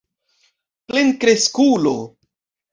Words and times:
plenkreskulo 0.87 1.95